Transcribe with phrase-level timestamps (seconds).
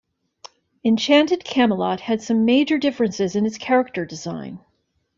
[0.83, 4.57] "Enchanted Camelot" had some major differences in its character design.